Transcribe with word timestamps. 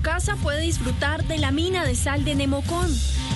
casa 0.00 0.36
puede 0.36 0.62
disfrutar 0.62 1.24
de 1.24 1.36
la 1.38 1.50
mina 1.50 1.84
de 1.84 1.94
sal 1.94 2.24
de 2.24 2.34
Nemocón. 2.34 2.88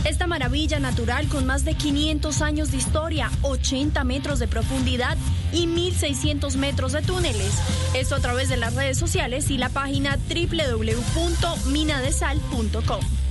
Esta 0.05 0.27
maravilla 0.27 0.79
natural 0.79 1.29
con 1.29 1.44
más 1.46 1.64
de 1.64 1.75
500 1.75 2.42
años 2.42 2.71
de 2.71 2.76
historia, 2.79 3.30
80 3.42 4.02
metros 4.04 4.38
de 4.38 4.48
profundidad 4.48 5.16
y 5.53 5.66
1.600 5.66 6.56
metros 6.56 6.92
de 6.92 7.03
túneles. 7.03 7.53
Esto 7.95 8.14
a 8.16 8.21
través 8.21 8.48
de 8.48 8.56
las 8.56 8.74
redes 8.74 8.98
sociales 8.98 9.50
y 9.50 9.58
la 9.58 9.69
página 9.69 10.19
www.minadesal.com. 10.29 13.23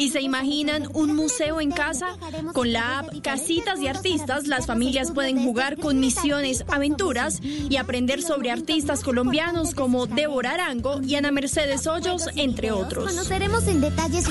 ¿Y 0.00 0.08
se 0.08 0.22
imaginan 0.22 0.88
un 0.94 1.14
museo 1.14 1.60
en 1.60 1.70
casa? 1.72 2.16
Con 2.54 2.72
la 2.72 3.00
app 3.00 3.20
Casitas 3.22 3.80
de 3.80 3.90
Artistas, 3.90 4.46
las 4.46 4.66
familias 4.66 5.12
pueden 5.12 5.44
jugar 5.44 5.76
con 5.76 6.00
misiones, 6.00 6.64
aventuras 6.68 7.42
y 7.42 7.76
aprender 7.76 8.22
sobre 8.22 8.50
artistas 8.50 9.04
colombianos 9.04 9.74
como 9.74 10.06
Débora 10.06 10.52
Arango 10.52 11.02
y 11.02 11.16
Ana 11.16 11.30
Mercedes 11.32 11.86
Hoyos, 11.86 12.30
entre 12.36 12.72
otros. 12.72 13.10
Conoceremos 13.10 13.68
en 13.68 13.82
detalle 13.82 14.22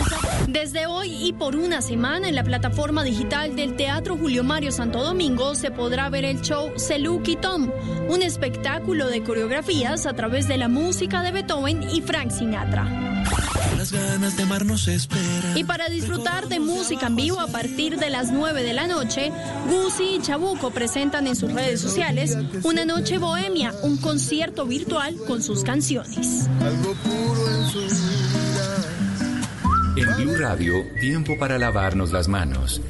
Desde 0.47 0.87
hoy 0.87 1.13
y 1.23 1.33
por 1.33 1.55
una 1.55 1.83
semana 1.83 2.27
en 2.27 2.33
la 2.33 2.43
plataforma 2.43 3.03
digital 3.03 3.55
del 3.55 3.75
Teatro 3.75 4.17
Julio 4.17 4.43
Mario 4.43 4.71
Santo 4.71 5.03
Domingo 5.03 5.53
se 5.53 5.69
podrá 5.69 6.09
ver 6.09 6.25
el 6.25 6.41
show 6.41 6.71
Celuki 6.77 7.35
Tom, 7.35 7.69
un 8.09 8.23
espectáculo 8.23 9.07
de 9.07 9.21
coreografías 9.21 10.07
a 10.07 10.13
través 10.13 10.47
de 10.47 10.57
la 10.57 10.67
música 10.67 11.21
de 11.21 11.31
Beethoven 11.31 11.83
y 11.91 12.01
Frank 12.01 12.31
Sinatra. 12.31 12.87
Las 13.91 14.11
ganas 14.11 14.37
de 14.37 14.43
amar 14.43 14.65
nos 14.65 14.87
esperan. 14.87 15.57
Y 15.57 15.63
para 15.63 15.89
disfrutar 15.89 16.47
de 16.47 16.59
música 16.59 17.07
en 17.07 17.15
vivo 17.15 17.39
a 17.39 17.47
partir 17.47 17.97
de 17.97 18.09
las 18.09 18.31
9 18.31 18.61
de 18.61 18.73
la 18.73 18.87
noche, 18.87 19.31
Gucci 19.67 20.15
y 20.15 20.21
Chabuco 20.21 20.69
presentan 20.71 21.25
en 21.27 21.35
sus 21.35 21.51
redes 21.53 21.81
sociales 21.81 22.37
Una 22.63 22.85
Noche 22.85 23.17
Bohemia, 23.17 23.73
un 23.81 23.97
concierto 23.97 24.65
virtual 24.65 25.15
con 25.25 25.41
sus 25.41 25.63
canciones. 25.63 26.47
Algo 26.61 26.93
puro 26.93 27.55
en 27.55 27.65
su 27.67 27.79
vida. 27.79 28.85
En 29.95 30.15
Blue 30.17 30.35
Radio, 30.35 30.73
tiempo 30.99 31.37
para 31.39 31.57
lavarnos 31.57 32.11
las 32.11 32.27
manos. 32.27 32.81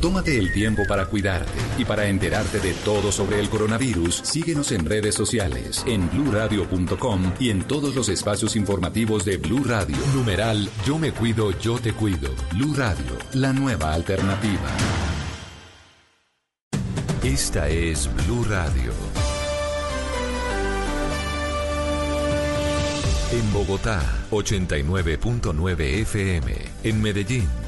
Tómate 0.00 0.38
el 0.38 0.52
tiempo 0.52 0.82
para 0.88 1.06
cuidarte 1.06 1.58
y 1.76 1.84
para 1.84 2.06
enterarte 2.06 2.60
de 2.60 2.72
todo 2.84 3.10
sobre 3.10 3.40
el 3.40 3.48
coronavirus. 3.48 4.20
Síguenos 4.22 4.70
en 4.70 4.84
redes 4.84 5.16
sociales, 5.16 5.84
en 5.88 6.08
bluradio.com 6.08 7.32
y 7.40 7.50
en 7.50 7.62
todos 7.62 7.96
los 7.96 8.08
espacios 8.08 8.54
informativos 8.54 9.24
de 9.24 9.38
Blue 9.38 9.64
Radio. 9.64 9.96
Numeral 10.14 10.70
Yo 10.86 10.98
me 10.98 11.10
cuido, 11.10 11.50
yo 11.58 11.78
te 11.78 11.92
cuido. 11.92 12.30
Blue 12.52 12.74
Radio, 12.74 13.18
la 13.32 13.52
nueva 13.52 13.92
alternativa. 13.92 14.70
Esta 17.24 17.68
es 17.68 18.08
Blue 18.24 18.44
Radio. 18.44 18.92
En 23.30 23.52
Bogotá, 23.52 24.00
89.9 24.30 25.80
FM. 26.02 26.54
En 26.84 27.02
Medellín. 27.02 27.67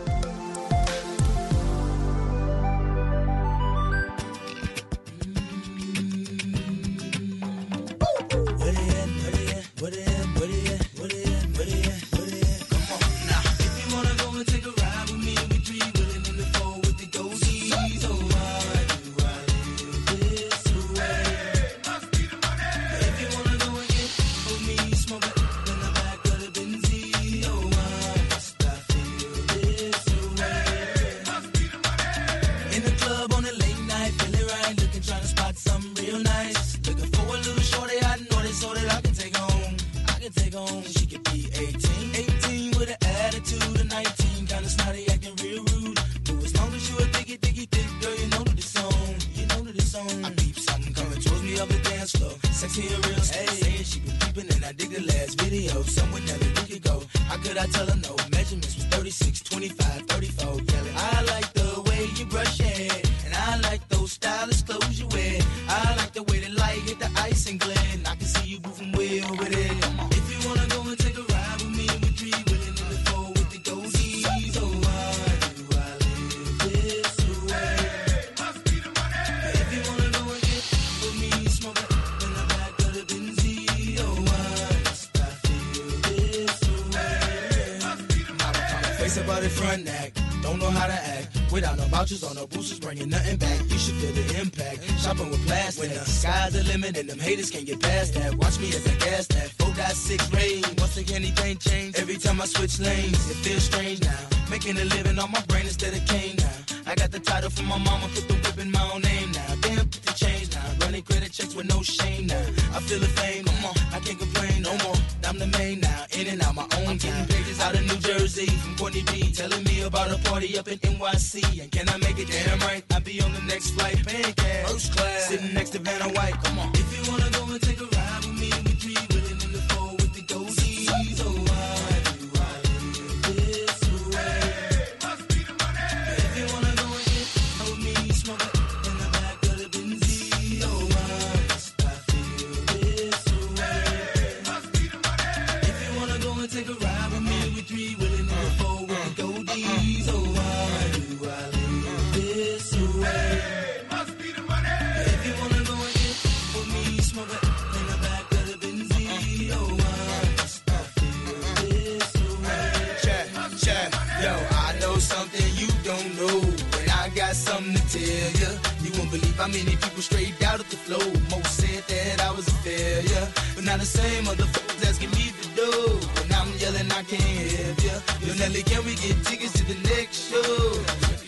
many 169.51 169.75
people 169.75 170.01
straight 170.01 170.41
out 170.43 170.59
of 170.59 170.69
the 170.69 170.77
flow? 170.77 171.05
Most 171.29 171.57
said 171.59 171.83
that 171.87 172.21
I 172.21 172.31
was 172.31 172.47
a 172.47 172.57
failure, 172.63 173.27
but 173.55 173.63
now 173.65 173.77
the 173.77 173.85
same 173.85 174.23
motherfuckers 174.25 174.89
asking 174.89 175.11
me 175.11 175.31
to 175.41 175.47
do. 175.55 175.71
But 176.15 176.23
And 176.25 176.33
I'm 176.33 176.49
yelling, 176.57 176.91
I 176.91 177.03
can't 177.03 177.21
help 177.21 177.83
ya. 177.83 177.95
Yo, 178.25 178.33
Nelly, 178.39 178.63
can 178.63 178.83
we 178.85 178.95
get 178.95 179.15
tickets 179.25 179.53
to 179.59 179.63
the 179.65 179.77
next 179.89 180.31
show? 180.31 180.61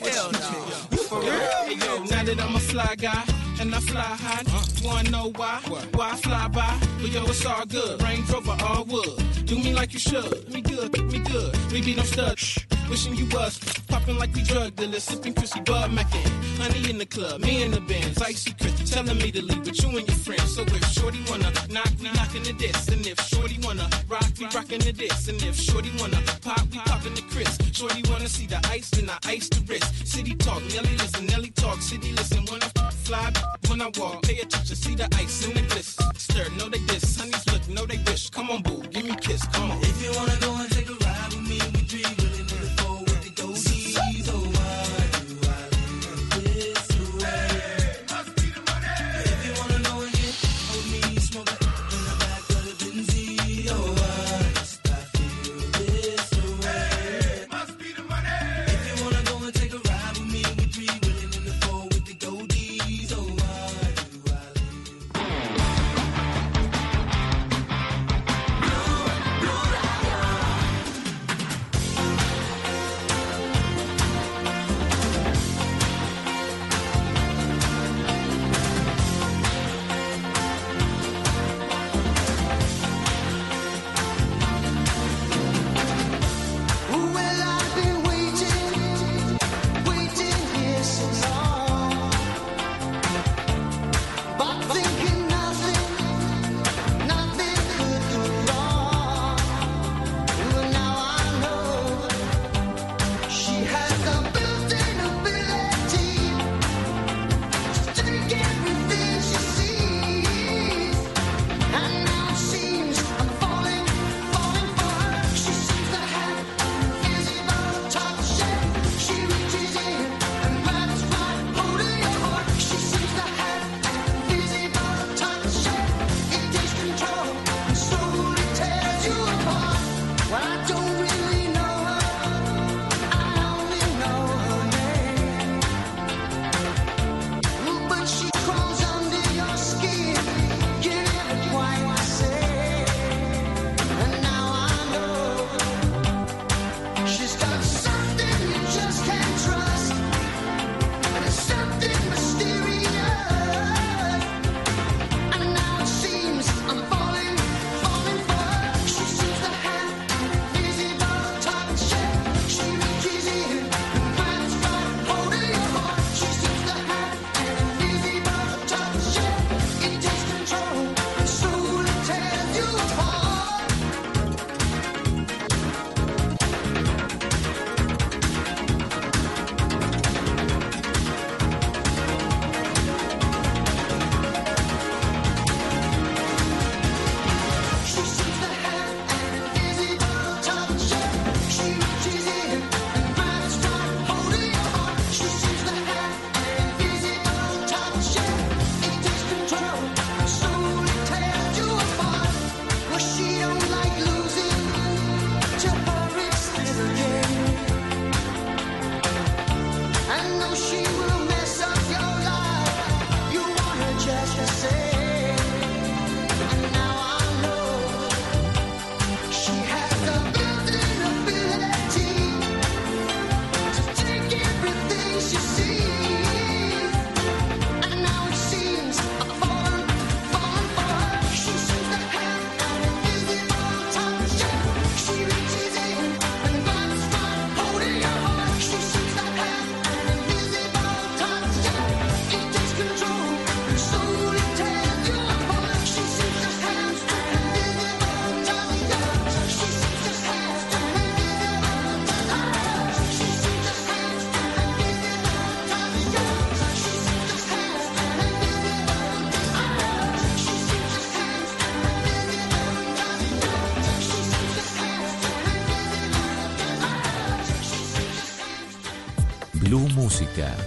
Hell 0.03 0.31
no. 0.31 0.97
For 1.09 1.19
real? 1.19 1.31
Hey, 1.31 1.75
yo, 1.75 2.03
now 2.05 2.23
that 2.23 2.39
I'm 2.41 2.55
a 2.55 2.59
fly 2.59 2.95
guy 2.97 3.23
and 3.59 3.73
I 3.75 3.79
fly 3.79 4.01
high. 4.01 4.43
Uh, 4.47 4.63
Wanna 4.83 5.09
know 5.09 5.31
why? 5.35 5.61
What? 5.67 5.95
Why 5.95 6.11
I 6.11 6.15
fly 6.15 6.47
by? 6.47 6.77
But 7.01 7.11
yo, 7.11 7.23
it's 7.25 7.45
all 7.45 7.65
good. 7.65 8.01
Range 8.01 8.29
Rover 8.29 8.57
all 8.63 8.85
wood. 8.85 9.45
Do 9.45 9.55
me 9.55 9.73
like 9.73 9.93
you 9.93 9.99
should. 9.99 10.49
Me 10.51 10.61
good, 10.61 10.91
me 11.11 11.19
good. 11.19 11.55
We 11.71 11.81
be 11.81 11.95
no 11.95 12.03
studs 12.03 12.65
wishing 12.93 13.15
you 13.15 13.25
was 13.35 13.57
popping 13.87 14.19
like 14.19 14.31
we 14.35 14.43
drug 14.43 14.75
dealers, 14.75 15.03
sipping 15.03 15.33
crispy 15.33 15.61
bud 15.61 15.91
mackin. 15.91 16.21
Honey 16.61 16.91
in 16.91 16.99
the 16.99 17.05
club, 17.07 17.41
me 17.41 17.63
in 17.63 17.71
the 17.71 17.81
bands, 17.81 18.21
icy 18.21 18.51
crisp, 18.53 18.85
telling 18.93 19.17
me 19.17 19.31
to 19.31 19.41
leave 19.41 19.65
with 19.65 19.81
you 19.81 19.89
and 19.97 20.07
your 20.07 20.17
friends. 20.25 20.55
So 20.55 20.61
if 20.61 20.85
Shorty 20.95 21.19
wanna 21.27 21.51
knock, 21.69 21.91
we 21.99 22.09
knockin' 22.17 22.43
the 22.43 22.53
diss, 22.53 22.87
and 22.89 23.05
if 23.07 23.19
Shorty 23.21 23.57
wanna 23.65 23.89
rock, 24.07 24.29
we 24.39 24.45
rockin' 24.45 24.81
the 24.81 24.93
diss, 24.93 25.27
and 25.27 25.41
if 25.41 25.55
Shorty 25.55 25.91
wanna 25.99 26.21
pop, 26.45 26.61
we 26.71 26.77
poppin' 26.89 27.15
the 27.15 27.23
crisp. 27.33 27.63
Shorty 27.73 28.03
wanna 28.11 28.29
see 28.29 28.45
the 28.45 28.59
ice, 28.69 28.91
then 28.91 29.09
I 29.09 29.17
ice 29.25 29.49
the 29.49 29.61
wrist. 29.67 29.89
City 30.07 30.35
talk, 30.35 30.61
Nelly 30.75 30.95
listen, 31.01 31.25
Nelly 31.25 31.49
talk, 31.49 31.81
city 31.81 32.11
listen. 32.11 32.45
When 32.45 32.61
I 32.61 32.69
fly, 33.05 33.33
when 33.69 33.81
I 33.81 33.89
walk, 33.97 34.21
pay 34.21 34.37
attention, 34.37 34.75
see 34.75 34.93
the 34.93 35.07
ice 35.15 35.43
in 35.47 35.53
the 35.55 35.63
bliss. 35.63 35.97
Stir, 36.17 36.47
no 36.59 36.69
they 36.69 36.81
diss, 36.91 37.17
honey's 37.17 37.45
look, 37.51 37.67
no 37.69 37.87
they 37.87 37.97
wish. 38.05 38.29
Come 38.29 38.51
on, 38.51 38.61
boo, 38.61 38.83
give 38.91 39.05
me 39.05 39.15
kiss, 39.15 39.47
come 39.47 39.71
on. 39.71 39.81
If 39.81 39.97
you 40.03 40.11
wanna 40.15 40.37
go 40.39 40.53
and 40.61 40.69
take 40.71 40.89
a 40.89 41.02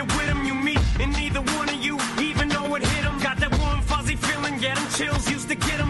you're 0.00 0.16
with 0.16 0.46
you 0.46 0.54
meet, 0.54 0.80
and 0.98 1.12
neither 1.12 1.40
one 1.58 1.68
of 1.68 1.74
you 1.74 1.98
even 2.18 2.48
know 2.48 2.74
it 2.74 2.82
hit 2.82 3.02
them. 3.02 3.18
Got 3.20 3.36
that 3.38 3.52
warm, 3.58 3.80
fuzzy 3.82 4.16
feeling, 4.16 4.58
get 4.58 4.76
them 4.76 4.86
chills, 4.96 5.30
used 5.30 5.48
to 5.48 5.54
get 5.54 5.78
them 5.78 5.89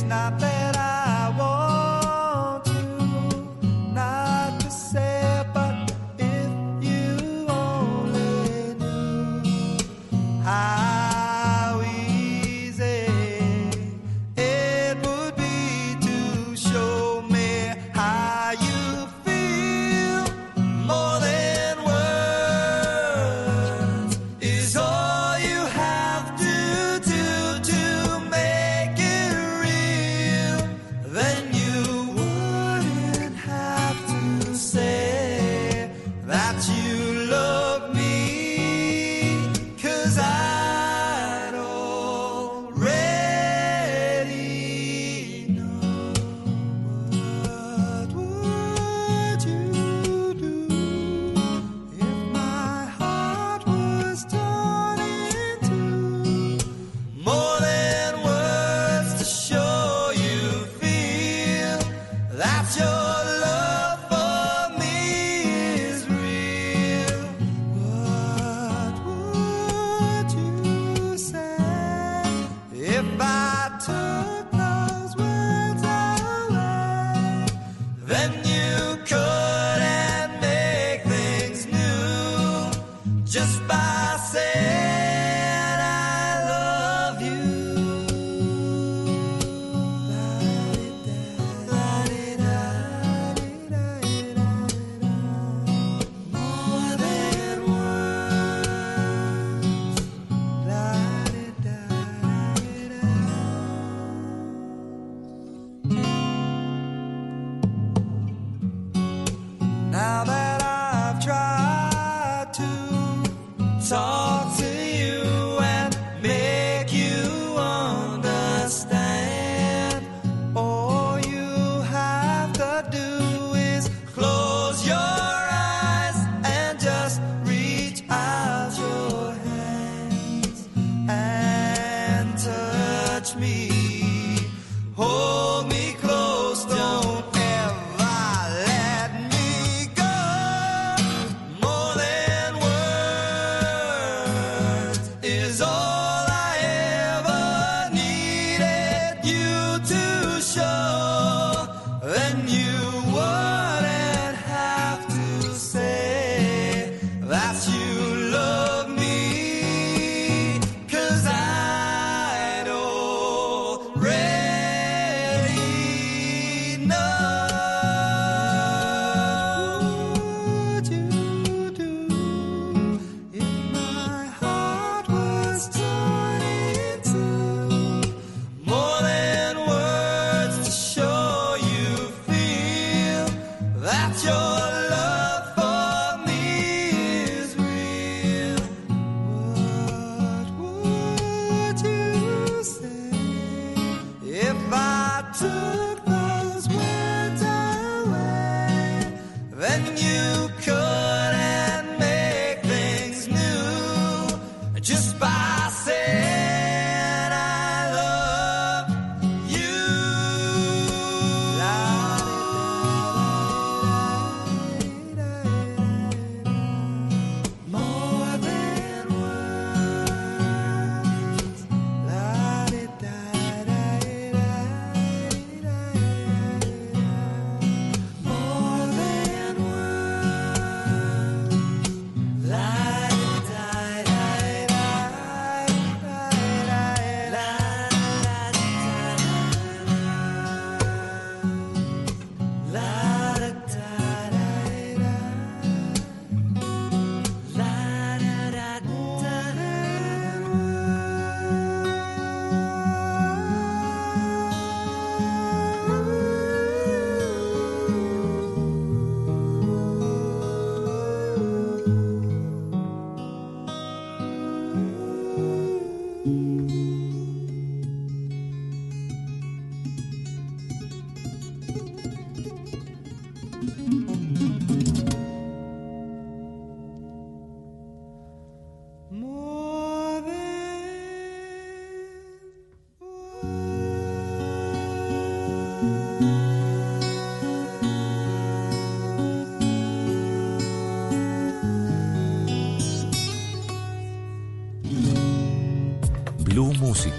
it's 0.00 0.08
not 0.08 0.38
that 0.40 0.69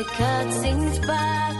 the 0.00 0.06
cut 0.06 0.50
sings 0.50 0.98
back. 1.00 1.59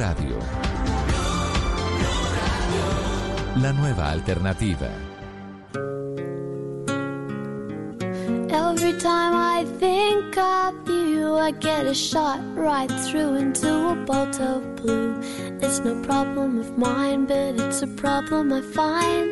Radio. 0.00 0.38
La 3.56 3.70
nueva 3.72 4.12
alternativa. 4.12 4.88
Every 8.48 8.94
time 8.98 9.34
I 9.34 9.66
think 9.78 10.38
of 10.38 10.88
you, 10.88 11.34
I 11.36 11.50
get 11.50 11.84
a 11.84 11.94
shot 11.94 12.40
right 12.56 12.90
through 12.90 13.34
into 13.34 13.68
a 13.90 13.94
bolt 14.06 14.40
of 14.40 14.76
blue. 14.76 15.20
It's 15.60 15.80
no 15.80 16.02
problem 16.02 16.58
of 16.60 16.78
mine, 16.78 17.26
but 17.26 17.60
it's 17.60 17.82
a 17.82 17.88
problem 17.88 18.54
I 18.54 18.62
find. 18.62 19.28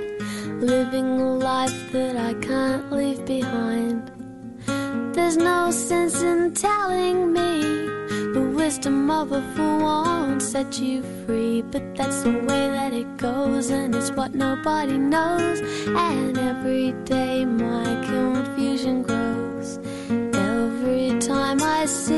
Living 0.60 1.18
a 1.18 1.34
life 1.34 1.92
that 1.92 2.14
I 2.14 2.34
can't 2.46 2.92
leave 2.92 3.24
behind. 3.24 4.12
There's 5.14 5.38
no 5.38 5.70
sense 5.70 6.20
in 6.20 6.52
telling 6.52 7.32
me 7.32 7.62
the 8.34 8.52
wisdom 8.54 9.10
of 9.10 9.32
a 9.32 9.40
fool 9.54 9.78
set 10.52 10.80
you 10.80 11.02
free. 11.26 11.60
But 11.60 11.94
that's 11.94 12.22
the 12.22 12.30
way 12.30 12.64
that 12.76 12.92
it 12.94 13.18
goes, 13.18 13.68
and 13.70 13.94
it's 13.94 14.10
what 14.12 14.34
nobody 14.34 14.96
knows. 14.96 15.60
And 15.86 16.38
every 16.38 16.92
day 17.04 17.44
my 17.44 17.88
confusion 18.06 19.02
grows. 19.02 19.78
Every 20.34 21.18
time 21.20 21.60
I 21.62 21.84
see. 21.84 22.17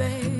baby. 0.00 0.39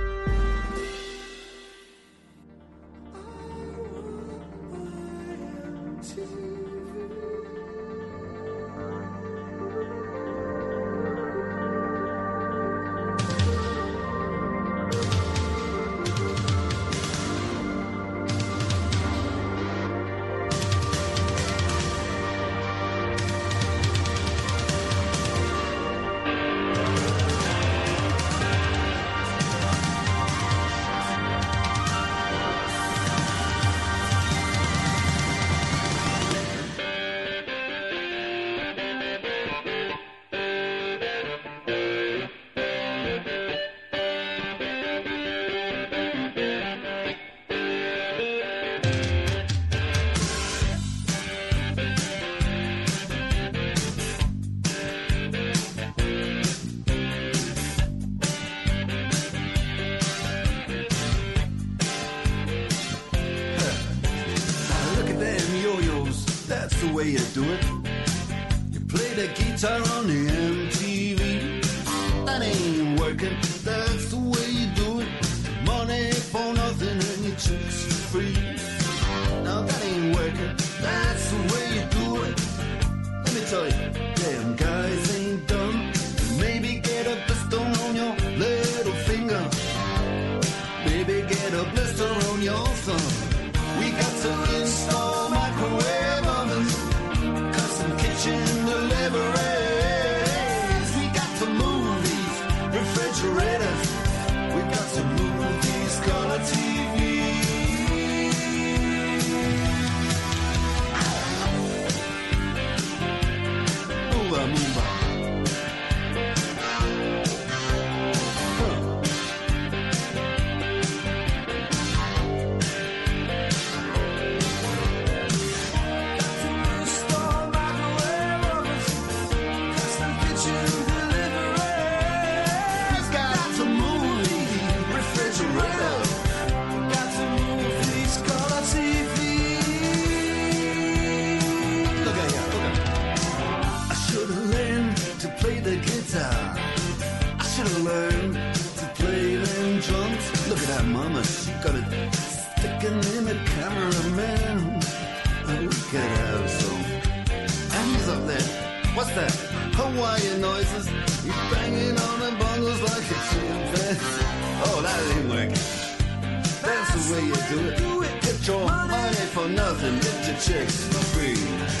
Nothing. 169.51 169.99
Get 169.99 170.27
your 170.27 170.37
chicks 170.37 170.85
for 170.85 171.03
free. 171.17 171.80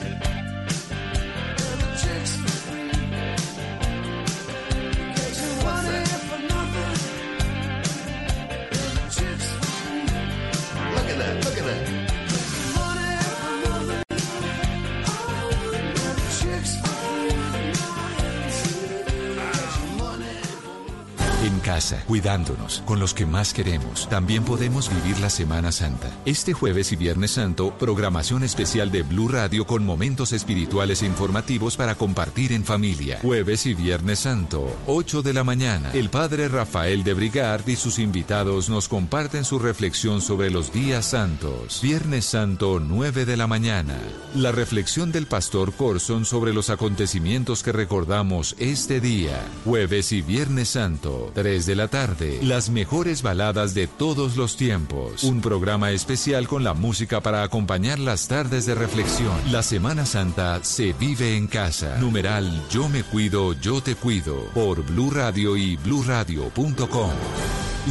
Cuidándonos, 22.07 22.83
con 22.85 22.99
los 22.99 23.13
que 23.13 23.25
más 23.25 23.53
queremos. 23.53 24.07
También 24.09 24.43
podemos 24.43 24.89
vivir 24.89 25.19
la 25.19 25.29
Semana 25.29 25.71
Santa. 25.71 26.09
Este 26.25 26.53
jueves 26.53 26.91
y 26.91 26.95
Viernes 26.95 27.31
Santo, 27.31 27.73
programación 27.77 28.43
especial 28.43 28.91
de 28.91 29.03
Blue 29.03 29.27
Radio 29.27 29.65
con 29.65 29.85
momentos 29.85 30.33
espirituales 30.33 31.01
e 31.01 31.05
informativos 31.05 31.77
para 31.77 31.95
compartir 31.95 32.53
en 32.53 32.63
familia. 32.63 33.19
Jueves 33.21 33.65
y 33.65 33.73
Viernes 33.73 34.19
Santo, 34.19 34.67
8 34.87 35.21
de 35.21 35.33
la 35.33 35.43
mañana. 35.43 35.91
El 35.93 36.09
padre 36.09 36.47
Rafael 36.47 37.03
de 37.03 37.13
Brigard 37.13 37.67
y 37.67 37.75
sus 37.75 37.99
invitados 37.99 38.69
nos 38.69 38.87
comparten 38.87 39.45
su 39.45 39.59
reflexión 39.59 40.21
sobre 40.21 40.49
los 40.49 40.71
días 40.71 41.05
santos. 41.05 41.79
Viernes 41.81 42.25
Santo, 42.25 42.79
9 42.79 43.25
de 43.25 43.37
la 43.37 43.47
mañana. 43.47 43.97
La 44.35 44.51
reflexión 44.51 45.11
del 45.11 45.27
pastor 45.27 45.73
Corson 45.73 46.25
sobre 46.25 46.53
los 46.53 46.69
acontecimientos 46.69 47.63
que 47.63 47.71
recordamos 47.71 48.55
este 48.59 48.99
día. 49.01 49.41
Jueves 49.65 50.11
y 50.11 50.21
Viernes 50.21 50.69
Santo, 50.69 51.31
3 51.33 51.65
de 51.65 51.75
la 51.75 51.80
tarde. 51.87 52.39
Las 52.41 52.69
mejores 52.69 53.21
baladas 53.21 53.73
de 53.73 53.87
todos 53.87 54.37
los 54.37 54.57
tiempos. 54.57 55.23
Un 55.23 55.41
programa 55.41 55.91
especial 55.91 56.47
con 56.47 56.63
la 56.63 56.73
música 56.73 57.21
para 57.21 57.43
acompañar 57.43 57.99
las 57.99 58.27
tardes 58.27 58.65
de 58.65 58.75
reflexión. 58.75 59.33
La 59.51 59.63
Semana 59.63 60.05
Santa 60.05 60.63
se 60.63 60.93
vive 60.93 61.35
en 61.35 61.47
casa. 61.47 61.97
Numeral 61.99 62.67
Yo 62.69 62.89
me 62.89 63.03
cuido, 63.03 63.53
yo 63.53 63.81
te 63.81 63.95
cuido. 63.95 64.45
Por 64.53 64.83
Blue 64.83 65.11
Radio 65.11 65.57
y 65.57 65.75
bluradio.com. 65.77 67.11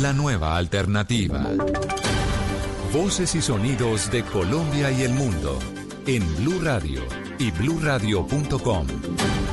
La 0.00 0.12
nueva 0.12 0.56
alternativa. 0.56 1.50
Voces 2.92 3.34
y 3.34 3.42
sonidos 3.42 4.10
de 4.10 4.24
Colombia 4.24 4.90
y 4.90 5.02
el 5.02 5.12
mundo 5.12 5.58
en 6.06 6.26
Blue 6.36 6.60
Radio 6.60 7.02
y 7.38 7.50
bluradio.com, 7.50 8.86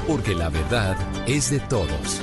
porque 0.07 0.33
la 0.33 0.49
verdad 0.49 0.97
es 1.27 1.51
de 1.51 1.59
todos. 1.59 2.21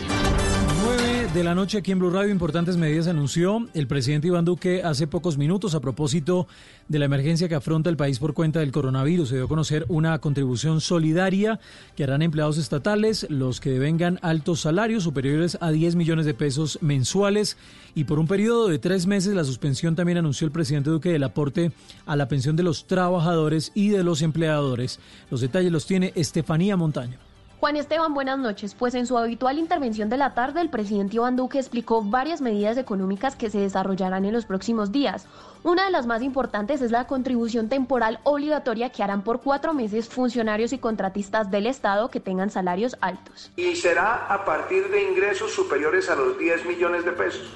9 1.35 1.43
de 1.43 1.51
la 1.51 1.57
noche 1.57 1.79
aquí 1.79 1.91
en 1.91 1.99
Blue 1.99 2.11
Radio, 2.11 2.31
importantes 2.31 2.77
medidas 2.77 3.09
anunció 3.09 3.67
el 3.75 3.89
presidente 3.89 4.29
Iván 4.29 4.45
Duque 4.45 4.85
hace 4.85 5.09
pocos 5.09 5.37
minutos 5.37 5.75
a 5.75 5.81
propósito 5.81 6.47
de 6.87 7.01
la 7.01 7.07
emergencia 7.07 7.49
que 7.49 7.57
afronta 7.57 7.91
el 7.91 7.97
país 7.97 8.21
por 8.21 8.35
cuenta 8.35 8.61
del 8.61 8.71
coronavirus. 8.71 9.31
Se 9.31 9.35
dio 9.35 9.47
a 9.47 9.49
conocer 9.49 9.85
una 9.89 10.17
contribución 10.21 10.81
solidaria 10.81 11.59
que 11.97 12.05
harán 12.05 12.23
empleados 12.23 12.57
estatales, 12.57 13.27
los 13.31 13.61
que 13.61 13.71
devengan 13.71 14.21
altos 14.23 14.61
salarios 14.61 15.03
superiores 15.03 15.59
a 15.61 15.73
10 15.73 15.97
millones 15.97 16.25
de 16.25 16.35
pesos 16.35 16.79
mensuales 16.83 17.57
y 17.97 18.05
por 18.05 18.21
un 18.21 18.29
periodo 18.29 18.69
de 18.69 18.79
tres 18.79 19.09
meses 19.09 19.35
la 19.35 19.43
suspensión 19.43 19.97
también 19.97 20.19
anunció 20.19 20.47
el 20.47 20.53
presidente 20.53 20.91
Duque 20.91 21.11
del 21.11 21.25
aporte 21.25 21.73
a 22.07 22.15
la 22.15 22.29
pensión 22.29 22.55
de 22.55 22.63
los 22.63 22.87
trabajadores 22.87 23.73
y 23.75 23.89
de 23.89 24.05
los 24.05 24.23
empleadores. 24.23 25.01
Los 25.33 25.41
detalles 25.41 25.73
los 25.73 25.85
tiene 25.85 26.13
Estefanía 26.15 26.77
Montaño. 26.77 27.24
Juan 27.65 27.77
Esteban, 27.77 28.13
buenas 28.13 28.39
noches. 28.39 28.75
Pues 28.75 28.95
en 28.95 29.07
su 29.07 29.17
habitual 29.17 29.59
intervención 29.59 30.11
de 30.11 30.19
la 30.19 30.35
tarde, 30.35 30.61
el 30.61 30.69
presidente 30.69 31.17
Iván 31.17 31.35
Duque 31.35 31.59
explicó 31.59 32.03
varias 32.03 32.43
medidas 32.43 32.77
económicas 32.77 33.37
que 33.37 33.49
se 33.49 33.59
desarrollarán 33.59 34.27
en 34.27 34.35
los 34.35 34.45
próximos 34.45 34.93
días. 34.93 35.27
Una 35.63 35.87
de 35.87 35.91
las 35.91 36.05
más 36.07 36.21
importantes 36.21 36.83
es 36.83 36.91
la 36.91 37.07
contribución 37.07 37.71
temporal 37.71 38.21
obligatoria 38.25 38.91
que 38.91 39.03
harán 39.03 39.23
por 39.23 39.41
cuatro 39.41 39.73
meses 39.73 40.11
funcionarios 40.11 40.75
y 40.75 40.79
contratistas 40.79 41.51
del 41.51 41.67
Estado 41.67 42.11
que 42.11 42.21
tengan 42.21 42.51
salarios 42.51 42.99
altos. 43.01 43.51
y 43.57 43.75
será 43.77 44.27
a 44.27 44.45
partir 44.45 44.91
de 44.91 45.03
ingresos 45.03 45.51
superiores 45.55 46.11
a 46.11 46.17
los 46.17 46.37
10 46.37 46.67
millones 46.67 47.07
de 47.07 47.13
pesos. 47.13 47.49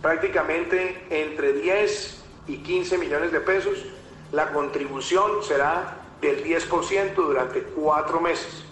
Prácticamente 0.00 1.04
entre 1.10 1.52
10 1.52 2.24
y 2.48 2.56
15 2.62 2.96
millones 2.96 3.32
de 3.32 3.40
pesos, 3.40 3.84
la 4.32 4.50
contribución 4.54 5.30
será 5.46 5.98
del 6.22 6.42
10% 6.42 7.14
durante 7.16 7.62
cuatro 7.64 8.18
meses. 8.18 8.65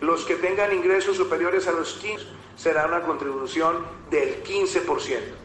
Los 0.00 0.24
que 0.24 0.36
tengan 0.36 0.72
ingresos 0.72 1.16
superiores 1.16 1.66
a 1.66 1.72
los 1.72 1.94
15 1.94 2.24
será 2.56 2.86
una 2.86 3.02
contribución 3.02 3.84
del 4.10 4.42
15%. 4.44 5.38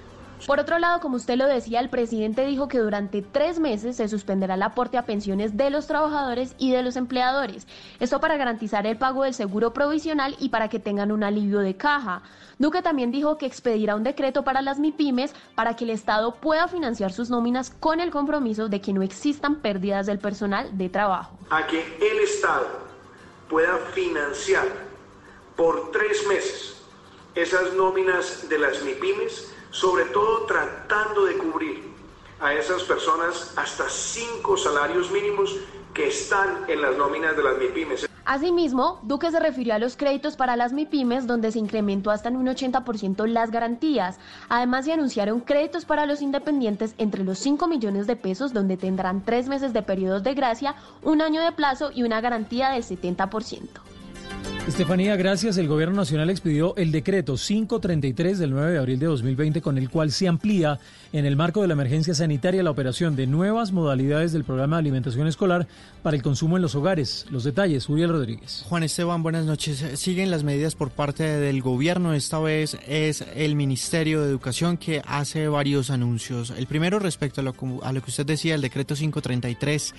Por 0.45 0.59
otro 0.59 0.77
lado, 0.77 0.99
como 0.99 1.15
usted 1.15 1.37
lo 1.37 1.47
decía, 1.47 1.79
el 1.79 1.89
presidente 1.89 2.45
dijo 2.45 2.67
que 2.67 2.79
durante 2.79 3.21
tres 3.21 3.59
meses 3.59 3.95
se 3.95 4.09
suspenderá 4.09 4.55
el 4.55 4.61
aporte 4.61 4.97
a 4.97 5.05
pensiones 5.05 5.55
de 5.55 5.69
los 5.69 5.87
trabajadores 5.87 6.53
y 6.57 6.71
de 6.71 6.83
los 6.83 6.97
empleadores. 6.97 7.65
Esto 8.01 8.19
para 8.19 8.35
garantizar 8.35 8.85
el 8.85 8.97
pago 8.97 9.23
del 9.23 9.33
seguro 9.33 9.73
provisional 9.73 10.35
y 10.39 10.49
para 10.49 10.67
que 10.67 10.79
tengan 10.79 11.13
un 11.13 11.23
alivio 11.23 11.59
de 11.59 11.77
caja. 11.77 12.23
Duque 12.59 12.81
también 12.81 13.11
dijo 13.11 13.37
que 13.37 13.45
expedirá 13.45 13.95
un 13.95 14.03
decreto 14.03 14.43
para 14.43 14.61
las 14.61 14.79
MIPIMES 14.79 15.33
para 15.55 15.77
que 15.77 15.85
el 15.85 15.91
Estado 15.91 16.35
pueda 16.35 16.67
financiar 16.67 17.13
sus 17.13 17.29
nóminas 17.29 17.69
con 17.69 18.01
el 18.01 18.11
compromiso 18.11 18.67
de 18.67 18.81
que 18.81 18.91
no 18.91 19.01
existan 19.01 19.61
pérdidas 19.61 20.07
del 20.07 20.19
personal 20.19 20.77
de 20.77 20.89
trabajo. 20.89 21.37
A 21.49 21.65
que 21.67 21.79
el 21.79 22.19
Estado 22.19 22.82
pueda 23.49 23.77
financiar 23.93 24.67
por 25.55 25.91
tres 25.91 26.25
meses 26.27 26.81
esas 27.35 27.73
nóminas 27.73 28.47
de 28.47 28.59
las 28.59 28.83
MIPIMES, 28.83 29.51
sobre 29.71 30.05
todo 30.05 30.45
tratando 30.45 31.25
de 31.25 31.37
cubrir 31.37 31.83
a 32.39 32.53
esas 32.53 32.83
personas 32.83 33.53
hasta 33.55 33.89
cinco 33.89 34.57
salarios 34.57 35.09
mínimos 35.09 35.55
que 35.93 36.07
están 36.07 36.69
en 36.69 36.81
las 36.81 36.97
nóminas 36.97 37.35
de 37.37 37.43
las 37.43 37.57
MIPIMES. 37.57 38.09
Asimismo, 38.25 38.99
Duque 39.03 39.31
se 39.31 39.39
refirió 39.39 39.73
a 39.73 39.79
los 39.79 39.97
créditos 39.97 40.37
para 40.37 40.55
las 40.55 40.71
MIPIMES, 40.71 41.27
donde 41.27 41.51
se 41.51 41.59
incrementó 41.59 42.09
hasta 42.09 42.29
en 42.29 42.37
un 42.37 42.47
80% 42.47 43.27
las 43.27 43.51
garantías. 43.51 44.17
Además, 44.47 44.85
se 44.85 44.93
anunciaron 44.93 45.41
créditos 45.41 45.83
para 45.83 46.05
los 46.05 46.21
independientes 46.21 46.95
entre 46.97 47.23
los 47.23 47.37
5 47.39 47.67
millones 47.67 48.07
de 48.07 48.15
pesos, 48.15 48.53
donde 48.53 48.77
tendrán 48.77 49.23
tres 49.25 49.49
meses 49.49 49.73
de 49.73 49.81
periodos 49.81 50.23
de 50.23 50.33
gracia, 50.35 50.75
un 51.01 51.21
año 51.21 51.41
de 51.41 51.51
plazo 51.51 51.91
y 51.93 52.03
una 52.03 52.21
garantía 52.21 52.69
del 52.69 52.83
70%. 52.83 53.92
Estefanía, 54.67 55.17
gracias. 55.17 55.57
El 55.57 55.67
Gobierno 55.67 55.97
Nacional 55.97 56.29
expidió 56.29 56.73
el 56.77 56.91
decreto 56.91 57.35
533 57.35 58.39
del 58.39 58.51
9 58.51 58.71
de 58.71 58.77
abril 58.79 58.97
de 58.97 59.07
2020 59.07 59.61
con 59.61 59.77
el 59.77 59.89
cual 59.89 60.11
se 60.11 60.27
amplía 60.27 60.79
en 61.11 61.25
el 61.25 61.35
marco 61.35 61.61
de 61.61 61.67
la 61.67 61.73
emergencia 61.73 62.13
sanitaria 62.13 62.63
la 62.63 62.71
operación 62.71 63.17
de 63.17 63.27
nuevas 63.27 63.73
modalidades 63.73 64.31
del 64.31 64.45
programa 64.45 64.77
de 64.77 64.79
alimentación 64.79 65.27
escolar 65.27 65.67
para 66.01 66.15
el 66.15 66.23
consumo 66.23 66.55
en 66.55 66.61
los 66.61 66.75
hogares. 66.75 67.25
Los 67.29 67.43
detalles, 67.43 67.89
Uriel 67.89 68.11
Rodríguez. 68.11 68.63
Juan 68.69 68.83
Esteban, 68.83 69.21
buenas 69.21 69.45
noches. 69.45 69.83
Siguen 69.99 70.31
las 70.31 70.45
medidas 70.45 70.75
por 70.75 70.91
parte 70.91 71.23
del 71.23 71.61
gobierno. 71.61 72.13
Esta 72.13 72.39
vez 72.39 72.77
es 72.87 73.25
el 73.35 73.55
Ministerio 73.55 74.21
de 74.21 74.29
Educación 74.29 74.77
que 74.77 75.01
hace 75.05 75.49
varios 75.49 75.89
anuncios. 75.89 76.51
El 76.51 76.67
primero 76.67 76.99
respecto 76.99 77.41
a 77.41 77.43
lo, 77.43 77.53
a 77.83 77.91
lo 77.91 78.01
que 78.01 78.11
usted 78.11 78.25
decía, 78.25 78.55
el 78.55 78.61
decreto 78.61 78.95
533 78.95 79.93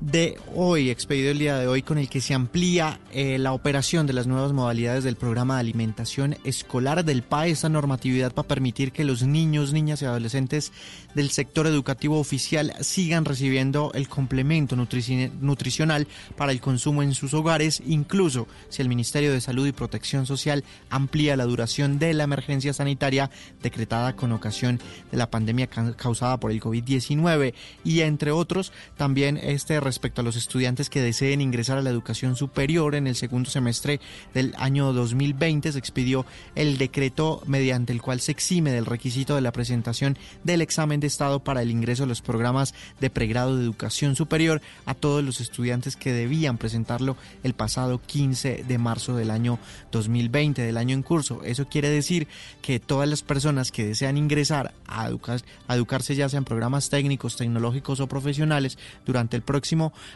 de 0.00 0.38
hoy, 0.54 0.90
expedido 0.90 1.30
el 1.30 1.38
día 1.38 1.56
de 1.58 1.66
hoy, 1.66 1.82
con 1.82 1.98
el 1.98 2.08
que 2.08 2.20
se 2.20 2.34
amplía 2.34 3.00
eh, 3.12 3.38
la 3.38 3.52
operación 3.52 4.06
de 4.06 4.12
las 4.12 4.26
nuevas 4.26 4.52
modalidades 4.52 5.04
del 5.04 5.16
programa 5.16 5.54
de 5.54 5.60
alimentación 5.60 6.36
escolar 6.44 7.04
del 7.04 7.22
PAE, 7.22 7.50
esta 7.50 7.68
normatividad 7.68 8.32
para 8.32 8.48
permitir 8.48 8.92
que 8.92 9.04
los 9.04 9.22
niños, 9.22 9.72
niñas 9.72 10.02
y 10.02 10.04
adolescentes 10.04 10.72
del 11.14 11.30
sector 11.30 11.66
educativo 11.66 12.18
oficial 12.18 12.72
sigan 12.80 13.24
recibiendo 13.24 13.92
el 13.94 14.08
complemento 14.08 14.76
nutrici- 14.76 15.30
nutricional 15.40 16.06
para 16.36 16.52
el 16.52 16.60
consumo 16.60 17.02
en 17.02 17.14
sus 17.14 17.32
hogares, 17.34 17.82
incluso 17.86 18.46
si 18.68 18.82
el 18.82 18.88
Ministerio 18.88 19.32
de 19.32 19.40
Salud 19.40 19.66
y 19.66 19.72
Protección 19.72 20.26
Social 20.26 20.64
amplía 20.90 21.36
la 21.36 21.44
duración 21.44 21.98
de 21.98 22.12
la 22.14 22.24
emergencia 22.24 22.72
sanitaria 22.72 23.30
decretada 23.62 24.16
con 24.16 24.32
ocasión 24.32 24.80
de 25.10 25.16
la 25.16 25.30
pandemia 25.30 25.66
ca- 25.68 25.96
causada 25.96 26.38
por 26.40 26.50
el 26.50 26.60
COVID-19 26.60 27.54
y 27.84 28.00
entre 28.00 28.32
otros 28.32 28.72
también 28.96 29.36
este 29.38 29.80
respecto 29.84 30.20
a 30.20 30.24
los 30.24 30.36
estudiantes 30.36 30.90
que 30.90 31.00
deseen 31.00 31.40
ingresar 31.40 31.78
a 31.78 31.82
la 31.82 31.90
educación 31.90 32.34
superior 32.36 32.94
en 32.94 33.06
el 33.06 33.14
segundo 33.14 33.50
semestre 33.50 34.00
del 34.34 34.54
año 34.58 34.92
2020 34.92 35.70
se 35.72 35.78
expidió 35.78 36.26
el 36.54 36.78
decreto 36.78 37.42
mediante 37.46 37.92
el 37.92 38.02
cual 38.02 38.20
se 38.20 38.32
exime 38.32 38.72
del 38.72 38.86
requisito 38.86 39.34
de 39.34 39.40
la 39.40 39.52
presentación 39.52 40.18
del 40.42 40.60
examen 40.62 41.00
de 41.00 41.06
estado 41.06 41.44
para 41.44 41.62
el 41.62 41.70
ingreso 41.70 42.04
a 42.04 42.06
los 42.06 42.20
programas 42.22 42.74
de 43.00 43.10
pregrado 43.10 43.56
de 43.56 43.62
educación 43.64 44.16
superior 44.16 44.60
a 44.86 44.94
todos 44.94 45.22
los 45.22 45.40
estudiantes 45.40 45.96
que 45.96 46.12
debían 46.12 46.58
presentarlo 46.58 47.16
el 47.42 47.54
pasado 47.54 48.00
15 48.04 48.64
de 48.66 48.78
marzo 48.78 49.14
del 49.16 49.30
año 49.30 49.58
2020 49.92 50.62
del 50.62 50.76
año 50.76 50.94
en 50.94 51.02
curso. 51.02 51.42
Eso 51.44 51.66
quiere 51.68 51.88
decir 51.90 52.26
que 52.62 52.80
todas 52.80 53.08
las 53.08 53.22
personas 53.22 53.70
que 53.70 53.86
desean 53.86 54.16
ingresar 54.16 54.72
a, 54.86 55.08
educar- 55.08 55.42
a 55.68 55.74
educarse 55.76 56.14
ya 56.14 56.28
sean 56.28 56.44
programas 56.44 56.88
técnicos, 56.90 57.36
tecnológicos 57.36 58.00
o 58.00 58.06
profesionales 58.06 58.78
durante 59.06 59.36
el 59.36 59.42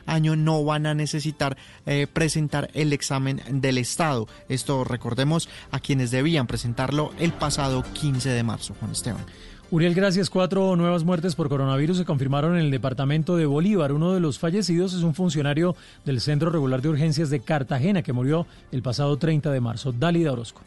año 0.06 0.36
no 0.36 0.64
van 0.64 0.86
a 0.86 0.94
necesitar 0.94 1.56
eh, 1.86 2.06
presentar 2.12 2.70
el 2.74 2.92
examen 2.92 3.42
del 3.50 3.78
Estado. 3.78 4.26
Esto 4.48 4.84
recordemos 4.84 5.48
a 5.70 5.80
quienes 5.80 6.10
debían 6.10 6.46
presentarlo 6.46 7.12
el 7.18 7.32
pasado 7.32 7.82
15 7.92 8.28
de 8.30 8.42
marzo, 8.42 8.74
Juan 8.78 8.92
Esteban. 8.92 9.24
Uriel, 9.70 9.94
gracias. 9.94 10.30
Cuatro 10.30 10.76
nuevas 10.76 11.04
muertes 11.04 11.34
por 11.34 11.50
coronavirus 11.50 11.98
se 11.98 12.04
confirmaron 12.06 12.56
en 12.56 12.64
el 12.64 12.70
departamento 12.70 13.36
de 13.36 13.44
Bolívar. 13.44 13.92
Uno 13.92 14.14
de 14.14 14.20
los 14.20 14.38
fallecidos 14.38 14.94
es 14.94 15.02
un 15.02 15.14
funcionario 15.14 15.76
del 16.06 16.22
Centro 16.22 16.48
Regular 16.48 16.80
de 16.80 16.88
Urgencias 16.88 17.28
de 17.28 17.40
Cartagena 17.40 18.02
que 18.02 18.14
murió 18.14 18.46
el 18.72 18.80
pasado 18.80 19.18
30 19.18 19.50
de 19.50 19.60
marzo. 19.60 19.92
Dálida 19.92 20.32
Orozco. 20.32 20.62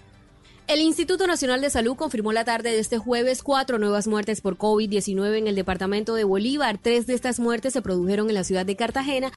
El 0.67 0.79
Instituto 0.79 1.27
Nacional 1.27 1.59
de 1.59 1.69
Salud 1.69 1.95
confirmó 1.97 2.31
la 2.31 2.45
tarde 2.45 2.71
de 2.71 2.79
este 2.79 2.97
jueves 2.97 3.43
cuatro 3.43 3.77
nuevas 3.77 4.07
muertes 4.07 4.39
por 4.39 4.57
COVID-19 4.57 5.37
en 5.37 5.47
el 5.47 5.55
departamento 5.55 6.15
de 6.15 6.23
Bolívar. 6.23 6.79
Tres 6.81 7.07
de 7.07 7.13
estas 7.13 7.39
muertes 7.39 7.73
se 7.73 7.81
produjeron 7.81 8.29
en 8.29 8.35
la 8.35 8.45
ciudad 8.45 8.65
de 8.65 8.77
Cartagena 8.77 9.29